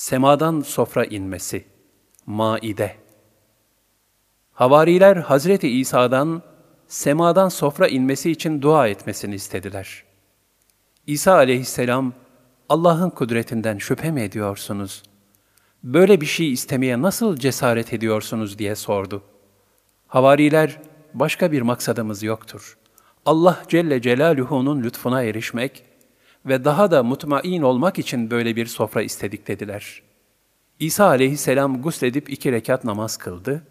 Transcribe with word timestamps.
Semadan 0.00 0.60
sofra 0.60 1.04
inmesi. 1.04 1.64
Maide. 2.26 2.96
Havariler 4.52 5.16
Hazreti 5.16 5.68
İsa'dan 5.68 6.42
semadan 6.88 7.48
sofra 7.48 7.88
inmesi 7.88 8.30
için 8.30 8.62
dua 8.62 8.88
etmesini 8.88 9.34
istediler. 9.34 10.04
İsa 11.06 11.34
aleyhisselam, 11.34 12.12
Allah'ın 12.68 13.10
kudretinden 13.10 13.78
şüphe 13.78 14.10
mi 14.10 14.20
ediyorsunuz? 14.20 15.02
Böyle 15.84 16.20
bir 16.20 16.26
şey 16.26 16.52
istemeye 16.52 17.02
nasıl 17.02 17.36
cesaret 17.36 17.92
ediyorsunuz 17.92 18.58
diye 18.58 18.76
sordu. 18.76 19.22
Havariler, 20.06 20.80
başka 21.14 21.52
bir 21.52 21.62
maksadımız 21.62 22.22
yoktur. 22.22 22.78
Allah 23.26 23.62
Celle 23.68 24.02
Celaluhu'nun 24.02 24.82
lütfuna 24.82 25.22
erişmek 25.22 25.89
ve 26.46 26.64
daha 26.64 26.90
da 26.90 27.02
mutmain 27.02 27.62
olmak 27.62 27.98
için 27.98 28.30
böyle 28.30 28.56
bir 28.56 28.66
sofra 28.66 29.02
istedik 29.02 29.48
dediler. 29.48 30.02
İsa 30.80 31.06
aleyhisselam 31.06 31.82
gusledip 31.82 32.30
iki 32.30 32.52
rekat 32.52 32.84
namaz 32.84 33.16
kıldı. 33.16 33.62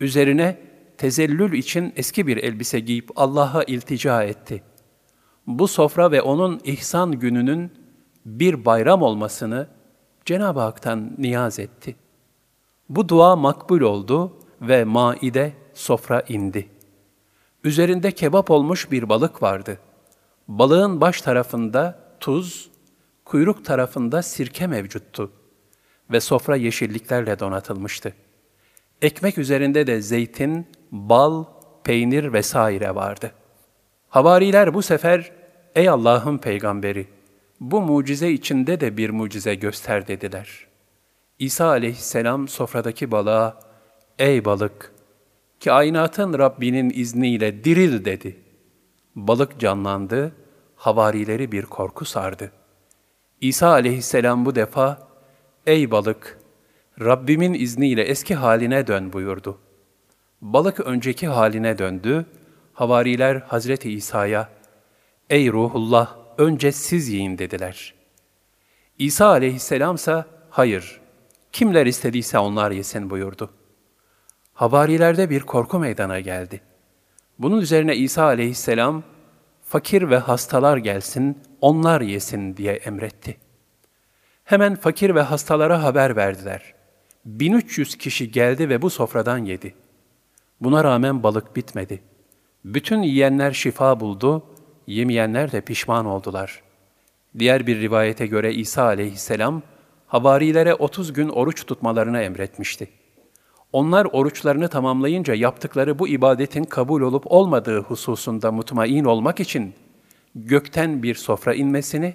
Üzerine 0.00 0.60
tezellül 0.98 1.52
için 1.52 1.92
eski 1.96 2.26
bir 2.26 2.36
elbise 2.36 2.80
giyip 2.80 3.10
Allah'a 3.16 3.62
iltica 3.62 4.22
etti. 4.22 4.62
Bu 5.46 5.68
sofra 5.68 6.10
ve 6.10 6.22
onun 6.22 6.60
ihsan 6.64 7.12
gününün 7.12 7.72
bir 8.26 8.64
bayram 8.64 9.02
olmasını 9.02 9.68
Cenab-ı 10.24 10.60
Hak'tan 10.60 11.14
niyaz 11.18 11.58
etti. 11.58 11.96
Bu 12.88 13.08
dua 13.08 13.36
makbul 13.36 13.80
oldu 13.80 14.38
ve 14.60 14.84
maide 14.84 15.52
sofra 15.74 16.20
indi. 16.28 16.68
Üzerinde 17.64 18.12
kebap 18.12 18.50
olmuş 18.50 18.90
bir 18.90 19.08
balık 19.08 19.42
vardı. 19.42 19.78
Balığın 20.48 21.00
baş 21.00 21.20
tarafında 21.20 21.98
tuz, 22.20 22.70
kuyruk 23.24 23.64
tarafında 23.64 24.22
sirke 24.22 24.66
mevcuttu 24.66 25.32
ve 26.10 26.20
sofra 26.20 26.56
yeşilliklerle 26.56 27.38
donatılmıştı. 27.38 28.14
Ekmek 29.02 29.38
üzerinde 29.38 29.86
de 29.86 30.00
zeytin, 30.00 30.66
bal, 30.90 31.44
peynir 31.84 32.32
vesaire 32.32 32.94
vardı. 32.94 33.32
Havariler 34.08 34.74
bu 34.74 34.82
sefer, 34.82 35.32
''Ey 35.74 35.88
Allah'ın 35.88 36.38
peygamberi, 36.38 37.06
bu 37.60 37.80
mucize 37.80 38.30
içinde 38.30 38.80
de 38.80 38.96
bir 38.96 39.10
mucize 39.10 39.54
göster.'' 39.54 40.06
dediler. 40.06 40.66
İsa 41.38 41.66
aleyhisselam 41.66 42.48
sofradaki 42.48 43.10
balığa, 43.10 43.60
''Ey 44.18 44.44
balık, 44.44 44.92
kainatın 45.64 46.38
Rabbinin 46.38 46.92
izniyle 46.94 47.64
diril.'' 47.64 48.04
dedi. 48.04 48.36
Balık 49.16 49.60
canlandı, 49.60 50.32
havarileri 50.76 51.52
bir 51.52 51.62
korku 51.62 52.04
sardı. 52.04 52.52
İsa 53.40 53.68
aleyhisselam 53.68 54.44
bu 54.46 54.54
defa, 54.54 55.08
''Ey 55.66 55.90
balık, 55.90 56.38
Rabbimin 57.00 57.54
izniyle 57.54 58.02
eski 58.02 58.34
haline 58.34 58.86
dön 58.86 59.12
buyurdu. 59.12 59.58
Balık 60.40 60.80
önceki 60.80 61.28
haline 61.28 61.78
döndü, 61.78 62.26
havariler 62.72 63.36
Hazreti 63.36 63.92
İsa'ya, 63.92 64.48
''Ey 65.30 65.52
ruhullah, 65.52 66.16
önce 66.38 66.72
siz 66.72 67.08
yiyin.'' 67.08 67.38
dediler. 67.38 67.94
İsa 68.98 69.26
aleyhisselam 69.26 69.94
ise, 69.94 70.24
''Hayır, 70.50 71.00
kimler 71.52 71.86
istediyse 71.86 72.38
onlar 72.38 72.70
yesin.'' 72.70 73.10
buyurdu. 73.10 73.50
Havarilerde 74.54 75.30
bir 75.30 75.40
korku 75.40 75.78
meydana 75.78 76.20
geldi. 76.20 76.60
Bunun 77.42 77.60
üzerine 77.60 77.96
İsa 77.96 78.24
aleyhisselam, 78.24 79.02
fakir 79.62 80.10
ve 80.10 80.18
hastalar 80.18 80.76
gelsin, 80.76 81.38
onlar 81.60 82.00
yesin 82.00 82.56
diye 82.56 82.72
emretti. 82.72 83.36
Hemen 84.44 84.74
fakir 84.74 85.14
ve 85.14 85.20
hastalara 85.20 85.82
haber 85.82 86.16
verdiler. 86.16 86.74
1300 87.24 87.96
kişi 87.96 88.30
geldi 88.30 88.68
ve 88.68 88.82
bu 88.82 88.90
sofradan 88.90 89.38
yedi. 89.38 89.74
Buna 90.60 90.84
rağmen 90.84 91.22
balık 91.22 91.56
bitmedi. 91.56 92.02
Bütün 92.64 93.02
yiyenler 93.02 93.52
şifa 93.52 94.00
buldu, 94.00 94.46
yemeyenler 94.86 95.52
de 95.52 95.60
pişman 95.60 96.06
oldular. 96.06 96.62
Diğer 97.38 97.66
bir 97.66 97.80
rivayete 97.80 98.26
göre 98.26 98.54
İsa 98.54 98.84
aleyhisselam, 98.84 99.62
havarilere 100.06 100.74
30 100.74 101.12
gün 101.12 101.28
oruç 101.28 101.66
tutmalarını 101.66 102.20
emretmişti. 102.20 102.88
Onlar 103.72 104.06
oruçlarını 104.12 104.68
tamamlayınca 104.68 105.34
yaptıkları 105.34 105.98
bu 105.98 106.08
ibadetin 106.08 106.64
kabul 106.64 107.00
olup 107.00 107.32
olmadığı 107.32 107.80
hususunda 107.80 108.52
mutmain 108.52 109.04
olmak 109.04 109.40
için 109.40 109.74
gökten 110.34 111.02
bir 111.02 111.14
sofra 111.14 111.54
inmesini, 111.54 112.14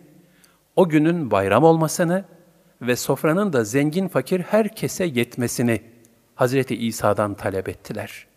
o 0.75 0.89
günün 0.89 1.31
bayram 1.31 1.63
olmasını 1.63 2.25
ve 2.81 2.95
sofranın 2.95 3.53
da 3.53 3.63
zengin 3.63 4.07
fakir 4.07 4.39
herkese 4.39 5.05
yetmesini 5.05 5.81
Hazreti 6.35 6.75
İsa'dan 6.75 7.33
talep 7.33 7.69
ettiler. 7.69 8.27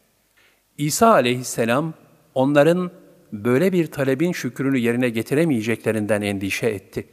İsa 0.79 1.13
aleyhisselam 1.13 1.95
onların 2.35 2.91
böyle 3.33 3.73
bir 3.73 3.87
talebin 3.87 4.33
şükrünü 4.33 4.79
yerine 4.79 5.09
getiremeyeceklerinden 5.09 6.23
endişe 6.23 6.67
etti. 6.67 7.07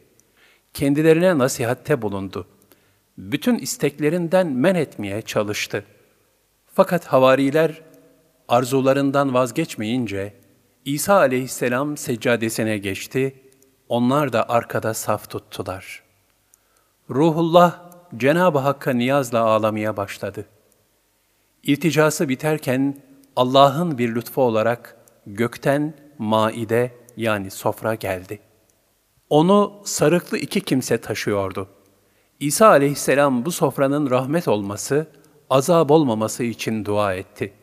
Kendilerine 0.74 1.38
nasihatte 1.38 2.02
bulundu. 2.02 2.48
Bütün 3.18 3.58
isteklerinden 3.58 4.48
men 4.48 4.76
etmeye 4.76 5.22
çalıştı. 5.22 5.84
Fakat 6.78 7.06
havariler 7.06 7.82
arzularından 8.48 9.34
vazgeçmeyince 9.34 10.34
İsa 10.86 11.16
aleyhisselam 11.16 11.98
seccadesine 11.98 12.78
geçti, 12.78 13.42
onlar 13.90 14.34
da 14.34 14.50
arkada 14.50 14.94
saf 14.94 15.30
tuttular.'' 15.30 16.04
Ruhullah 17.10 17.92
Cenab-ı 18.18 18.58
Hakk'a 18.58 18.94
niyazla 18.94 19.40
ağlamaya 19.40 19.98
başladı. 19.98 20.46
İlticası 21.64 22.30
biterken 22.30 22.98
Allah'ın 23.36 23.98
bir 23.98 24.16
lütfu 24.16 24.42
olarak 24.42 24.98
gökten 25.28 25.94
maide 26.18 26.92
yani 27.18 27.52
sofra 27.52 27.96
geldi. 27.96 28.40
Onu 29.30 29.82
sarıklı 29.84 30.38
iki 30.38 30.62
kimse 30.62 30.98
taşıyordu. 30.98 31.70
İsa 32.40 32.68
aleyhisselam 32.68 33.46
bu 33.46 33.52
sofranın 33.52 34.10
rahmet 34.10 34.48
olması, 34.48 35.08
azap 35.50 35.92
olmaması 35.92 36.44
için 36.44 36.86
dua 36.86 37.14
etti. 37.14 37.54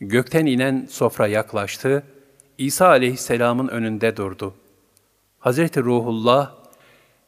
Gökten 0.00 0.46
inen 0.46 0.88
sofra 0.90 1.26
yaklaştı, 1.26 2.02
İsa 2.58 2.88
aleyhisselamın 2.88 3.68
önünde 3.68 4.16
durdu. 4.16 4.54
Hazreti 5.38 5.80
Ruhullah 5.80 6.54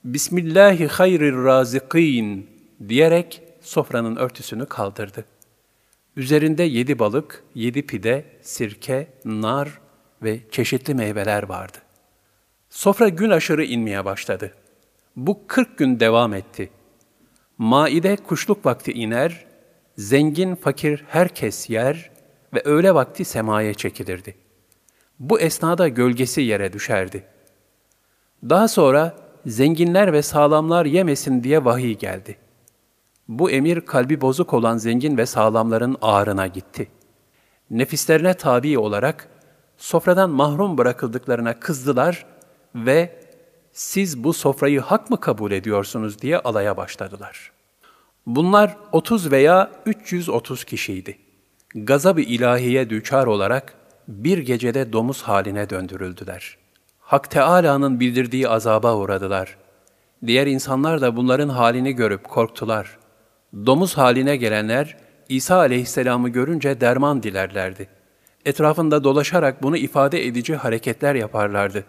Bismillahi 0.04 0.86
hayrir 0.86 1.34
razikin 1.34 2.50
diyerek 2.88 3.42
sofranın 3.60 4.16
örtüsünü 4.16 4.66
kaldırdı. 4.66 5.24
Üzerinde 6.16 6.62
yedi 6.62 6.98
balık, 6.98 7.44
yedi 7.54 7.86
pide, 7.86 8.24
sirke, 8.42 9.08
nar 9.24 9.80
ve 10.22 10.40
çeşitli 10.50 10.94
meyveler 10.94 11.42
vardı. 11.42 11.78
Sofra 12.70 13.08
gün 13.08 13.30
aşırı 13.30 13.64
inmeye 13.64 14.04
başladı. 14.04 14.52
Bu 15.16 15.46
kırk 15.46 15.78
gün 15.78 16.00
devam 16.00 16.34
etti. 16.34 16.70
Maide 17.58 18.16
kuşluk 18.16 18.66
vakti 18.66 18.92
iner, 18.92 19.51
zengin 19.96 20.54
fakir 20.54 21.04
herkes 21.08 21.70
yer 21.70 22.10
ve 22.54 22.62
öğle 22.64 22.94
vakti 22.94 23.24
semaya 23.24 23.74
çekilirdi. 23.74 24.34
Bu 25.18 25.40
esnada 25.40 25.88
gölgesi 25.88 26.40
yere 26.40 26.72
düşerdi. 26.72 27.24
Daha 28.48 28.68
sonra 28.68 29.16
zenginler 29.46 30.12
ve 30.12 30.22
sağlamlar 30.22 30.86
yemesin 30.86 31.44
diye 31.44 31.64
vahiy 31.64 31.98
geldi. 31.98 32.36
Bu 33.28 33.50
emir 33.50 33.80
kalbi 33.80 34.20
bozuk 34.20 34.54
olan 34.54 34.76
zengin 34.76 35.16
ve 35.16 35.26
sağlamların 35.26 35.96
ağrına 36.02 36.46
gitti. 36.46 36.88
Nefislerine 37.70 38.34
tabi 38.34 38.78
olarak 38.78 39.28
sofradan 39.76 40.30
mahrum 40.30 40.78
bırakıldıklarına 40.78 41.60
kızdılar 41.60 42.26
ve 42.74 43.22
siz 43.72 44.24
bu 44.24 44.32
sofrayı 44.32 44.80
hak 44.80 45.10
mı 45.10 45.20
kabul 45.20 45.52
ediyorsunuz 45.52 46.22
diye 46.22 46.38
alaya 46.38 46.76
başladılar. 46.76 47.52
Bunlar 48.26 48.76
30 48.92 49.30
veya 49.30 49.70
330 49.86 50.64
kişiydi. 50.64 51.18
Gazab-ı 51.74 52.20
ilahiye 52.20 52.90
düçar 52.90 53.26
olarak 53.26 53.74
bir 54.08 54.38
gecede 54.38 54.92
domuz 54.92 55.22
haline 55.22 55.70
döndürüldüler.'' 55.70 56.62
Hak 57.12 57.30
Teâlâ'nın 57.30 58.00
bildirdiği 58.00 58.48
azaba 58.48 58.96
uğradılar. 58.96 59.56
Diğer 60.26 60.46
insanlar 60.46 61.00
da 61.00 61.16
bunların 61.16 61.48
halini 61.48 61.92
görüp 61.92 62.28
korktular. 62.28 62.98
Domuz 63.66 63.98
haline 63.98 64.36
gelenler, 64.36 64.96
İsa 65.28 65.56
aleyhisselamı 65.56 66.28
görünce 66.28 66.80
derman 66.80 67.22
dilerlerdi. 67.22 67.88
Etrafında 68.44 69.04
dolaşarak 69.04 69.62
bunu 69.62 69.76
ifade 69.76 70.26
edici 70.26 70.56
hareketler 70.56 71.14
yaparlardı. 71.14 71.84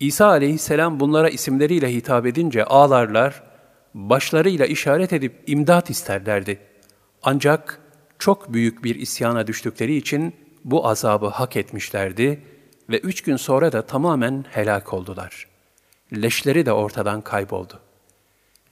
İsa 0.00 0.26
aleyhisselam 0.26 1.00
bunlara 1.00 1.28
isimleriyle 1.28 1.92
hitap 1.92 2.26
edince 2.26 2.64
ağlarlar, 2.64 3.42
başlarıyla 3.94 4.66
işaret 4.66 5.12
edip 5.12 5.42
imdat 5.46 5.90
isterlerdi. 5.90 6.58
Ancak 7.22 7.80
çok 8.18 8.52
büyük 8.52 8.84
bir 8.84 8.94
isyana 8.94 9.46
düştükleri 9.46 9.96
için 9.96 10.34
bu 10.64 10.88
azabı 10.88 11.26
hak 11.26 11.56
etmişlerdi.'' 11.56 12.54
ve 12.90 12.98
üç 12.98 13.22
gün 13.22 13.36
sonra 13.36 13.72
da 13.72 13.82
tamamen 13.82 14.44
helak 14.50 14.94
oldular. 14.94 15.48
Leşleri 16.16 16.66
de 16.66 16.72
ortadan 16.72 17.20
kayboldu. 17.20 17.80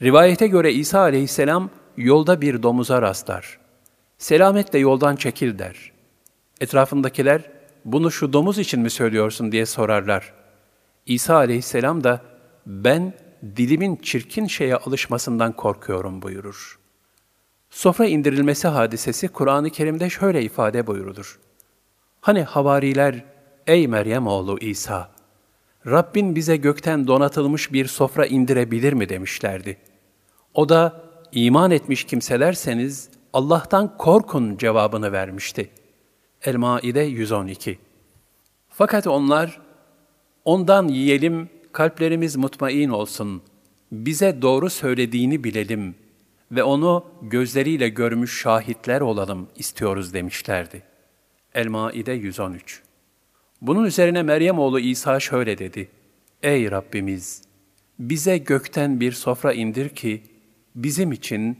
Rivayete 0.03 0.47
göre 0.47 0.73
İsa 0.73 1.01
aleyhisselam 1.01 1.71
yolda 1.97 2.41
bir 2.41 2.63
domuza 2.63 3.03
rastlar. 3.03 3.59
Selametle 4.19 4.79
yoldan 4.79 5.17
çekil 5.17 5.59
der. 5.59 5.93
Etrafındakiler 6.61 7.51
bunu 7.85 8.11
şu 8.11 8.33
domuz 8.33 8.59
için 8.59 8.81
mi 8.81 8.91
söylüyorsun 8.91 9.53
diye 9.53 9.67
sorarlar. 9.67 10.33
İsa 11.07 11.35
aleyhisselam 11.35 12.05
da 12.05 12.23
ben 12.67 13.15
dilimin 13.43 13.97
çirkin 13.97 14.47
şeye 14.47 14.77
alışmasından 14.77 15.53
korkuyorum 15.53 16.23
buyurur. 16.23 16.79
Sofra 17.71 18.07
indirilmesi 18.07 18.69
hadisesi 18.69 19.29
Kur'an-ı 19.29 19.71
Kerim'de 19.71 20.11
şöyle 20.11 20.43
ifade 20.43 20.87
buyurulur. 20.87 21.41
Hani 22.21 22.43
havariler, 22.43 23.25
ey 23.67 23.89
Meryem 23.89 24.27
oğlu 24.27 24.59
İsa, 24.59 25.11
Rabbin 25.87 26.37
bize 26.37 26.57
gökten 26.57 27.07
donatılmış 27.07 27.73
bir 27.73 27.87
sofra 27.87 28.27
indirebilir 28.27 28.93
mi 28.93 29.09
demişlerdi. 29.09 29.77
O 30.55 30.69
da 30.69 31.03
iman 31.33 31.71
etmiş 31.71 32.05
kimselerseniz 32.05 33.09
Allah'tan 33.33 33.99
korkun 33.99 34.57
cevabını 34.57 35.13
vermişti. 35.13 35.71
El-Maide 36.43 37.01
112 37.01 37.79
Fakat 38.69 39.07
onlar, 39.07 39.61
ondan 40.45 40.89
yiyelim, 40.89 41.49
kalplerimiz 41.73 42.37
mutmain 42.37 42.89
olsun, 42.89 43.43
bize 43.93 44.43
doğru 44.43 44.71
söylediğini 44.71 45.45
bilelim 45.45 45.95
ve 46.53 46.63
onu 46.63 47.05
gözleriyle 47.23 47.89
görmüş 47.89 48.41
şahitler 48.41 49.01
olalım 49.01 49.49
istiyoruz 49.57 50.15
demişlerdi. 50.15 50.83
El-Maide 51.55 52.13
113 52.13 52.83
Bunun 53.61 53.85
üzerine 53.85 54.23
Meryem 54.23 54.59
oğlu 54.59 54.81
İsa 54.81 55.21
şöyle 55.21 55.59
dedi. 55.59 55.89
Ey 56.43 56.71
Rabbimiz! 56.71 57.43
Bize 57.99 58.39
gökten 58.39 59.01
bir 59.01 59.13
sofra 59.13 59.53
indir 59.53 59.89
ki, 59.89 60.23
bizim 60.75 61.13
için, 61.13 61.59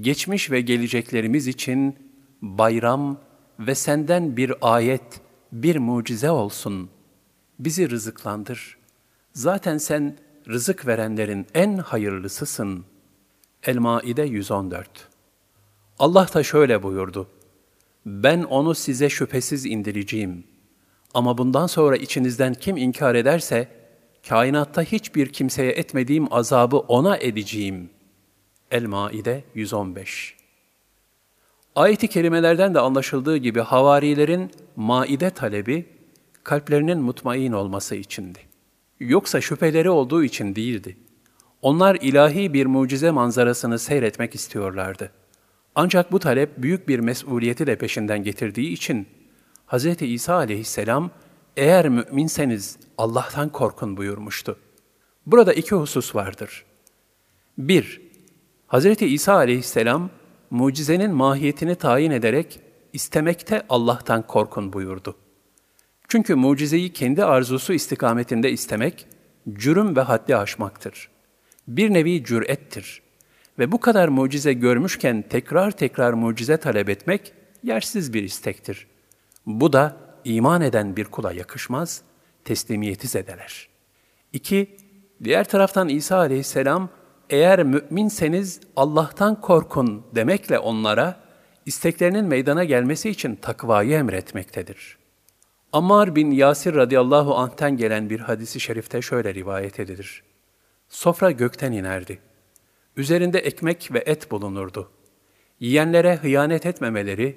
geçmiş 0.00 0.50
ve 0.50 0.60
geleceklerimiz 0.60 1.46
için 1.46 1.96
bayram 2.42 3.20
ve 3.58 3.74
senden 3.74 4.36
bir 4.36 4.52
ayet, 4.60 5.20
bir 5.52 5.76
mucize 5.76 6.30
olsun. 6.30 6.90
Bizi 7.58 7.90
rızıklandır. 7.90 8.75
Zaten 9.36 9.78
sen 9.78 10.18
rızık 10.48 10.86
verenlerin 10.86 11.46
en 11.54 11.76
hayırlısısın. 11.76 12.84
El-Maide 13.62 14.22
114 14.22 15.08
Allah 15.98 16.28
da 16.34 16.42
şöyle 16.42 16.82
buyurdu. 16.82 17.28
Ben 18.06 18.42
onu 18.42 18.74
size 18.74 19.08
şüphesiz 19.10 19.66
indireceğim. 19.66 20.44
Ama 21.14 21.38
bundan 21.38 21.66
sonra 21.66 21.96
içinizden 21.96 22.54
kim 22.54 22.76
inkar 22.76 23.14
ederse, 23.14 23.68
kainatta 24.28 24.82
hiçbir 24.82 25.32
kimseye 25.32 25.72
etmediğim 25.72 26.32
azabı 26.32 26.78
ona 26.78 27.16
edeceğim. 27.16 27.90
El-Maide 28.70 29.44
115 29.54 30.36
Ayet-i 31.74 32.08
kerimelerden 32.08 32.74
de 32.74 32.80
anlaşıldığı 32.80 33.36
gibi 33.36 33.60
havarilerin 33.60 34.50
maide 34.76 35.30
talebi, 35.30 35.86
kalplerinin 36.44 36.98
mutmain 36.98 37.52
olması 37.52 37.94
içindi. 37.94 38.45
Yoksa 39.00 39.40
şüpheleri 39.40 39.90
olduğu 39.90 40.24
için 40.24 40.56
değildi. 40.56 40.96
Onlar 41.62 41.98
ilahi 42.00 42.52
bir 42.52 42.66
mucize 42.66 43.10
manzarasını 43.10 43.78
seyretmek 43.78 44.34
istiyorlardı. 44.34 45.12
Ancak 45.74 46.12
bu 46.12 46.18
talep 46.18 46.62
büyük 46.62 46.88
bir 46.88 46.98
mesuliyeti 46.98 47.66
de 47.66 47.78
peşinden 47.78 48.22
getirdiği 48.22 48.72
için 48.72 49.06
Hz. 49.66 50.02
İsa 50.02 50.34
aleyhisselam 50.34 51.10
eğer 51.56 51.88
müminseniz 51.88 52.78
Allah'tan 52.98 53.48
korkun 53.48 53.96
buyurmuştu. 53.96 54.58
Burada 55.26 55.52
iki 55.52 55.74
husus 55.74 56.14
vardır. 56.14 56.64
1. 57.58 58.00
Hz. 58.68 59.02
İsa 59.02 59.34
aleyhisselam 59.34 60.10
mucizenin 60.50 61.10
mahiyetini 61.10 61.74
tayin 61.74 62.10
ederek 62.10 62.60
istemekte 62.92 63.66
Allah'tan 63.68 64.26
korkun 64.26 64.72
buyurdu. 64.72 65.16
Çünkü 66.08 66.34
mucizeyi 66.34 66.92
kendi 66.92 67.24
arzusu 67.24 67.72
istikametinde 67.72 68.50
istemek, 68.50 69.06
cürüm 69.52 69.96
ve 69.96 70.00
haddi 70.00 70.36
aşmaktır. 70.36 71.08
Bir 71.68 71.94
nevi 71.94 72.24
cürettir. 72.24 73.02
Ve 73.58 73.72
bu 73.72 73.80
kadar 73.80 74.08
mucize 74.08 74.52
görmüşken 74.52 75.24
tekrar 75.30 75.70
tekrar 75.70 76.12
mucize 76.12 76.56
talep 76.56 76.88
etmek 76.88 77.32
yersiz 77.62 78.12
bir 78.12 78.22
istektir. 78.22 78.86
Bu 79.46 79.72
da 79.72 79.96
iman 80.24 80.62
eden 80.62 80.96
bir 80.96 81.04
kula 81.04 81.32
yakışmaz, 81.32 82.02
teslimiyeti 82.44 83.08
zedeler. 83.08 83.68
İki, 84.32 84.76
diğer 85.24 85.48
taraftan 85.48 85.88
İsa 85.88 86.16
aleyhisselam, 86.16 86.88
eğer 87.30 87.62
müminseniz 87.62 88.60
Allah'tan 88.76 89.40
korkun 89.40 90.06
demekle 90.14 90.58
onlara, 90.58 91.20
isteklerinin 91.66 92.24
meydana 92.24 92.64
gelmesi 92.64 93.10
için 93.10 93.36
takvayı 93.36 93.92
emretmektedir. 93.92 94.98
Ammar 95.76 96.16
bin 96.16 96.30
Yasir 96.30 96.74
radıyallahu 96.74 97.34
anh'ten 97.34 97.76
gelen 97.76 98.10
bir 98.10 98.20
hadisi 98.20 98.60
şerifte 98.60 99.02
şöyle 99.02 99.34
rivayet 99.34 99.80
edilir. 99.80 100.22
Sofra 100.88 101.30
gökten 101.30 101.72
inerdi. 101.72 102.18
Üzerinde 102.96 103.38
ekmek 103.38 103.94
ve 103.94 104.02
et 104.06 104.30
bulunurdu. 104.30 104.90
Yiyenlere 105.60 106.16
hıyanet 106.16 106.66
etmemeleri, 106.66 107.36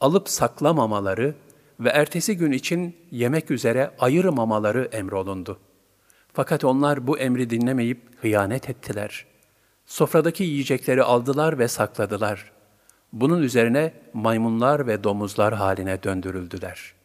alıp 0.00 0.28
saklamamaları 0.28 1.34
ve 1.80 1.88
ertesi 1.88 2.36
gün 2.36 2.52
için 2.52 2.96
yemek 3.10 3.50
üzere 3.50 3.90
ayırmamaları 3.98 4.88
emrolundu. 4.92 5.58
Fakat 6.32 6.64
onlar 6.64 7.06
bu 7.06 7.18
emri 7.18 7.50
dinlemeyip 7.50 8.00
hıyanet 8.20 8.70
ettiler. 8.70 9.26
Sofradaki 9.86 10.44
yiyecekleri 10.44 11.02
aldılar 11.02 11.58
ve 11.58 11.68
sakladılar. 11.68 12.52
Bunun 13.12 13.42
üzerine 13.42 13.92
maymunlar 14.12 14.86
ve 14.86 15.04
domuzlar 15.04 15.54
haline 15.54 16.02
döndürüldüler.'' 16.02 17.01